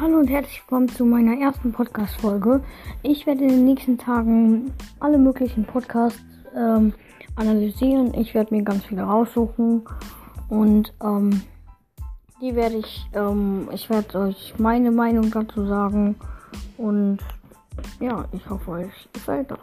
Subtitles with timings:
[0.00, 2.62] Hallo und herzlich willkommen zu meiner ersten Podcast-Folge.
[3.02, 6.22] Ich werde in den nächsten Tagen alle möglichen Podcasts
[6.56, 6.94] ähm,
[7.36, 8.14] analysieren.
[8.14, 9.82] Ich werde mir ganz viele raussuchen
[10.48, 11.42] und ähm,
[12.40, 16.16] die werde ich, ähm, ich werde euch meine Meinung dazu sagen
[16.78, 17.18] und
[18.00, 19.58] ja, ich hoffe euch gefällt das.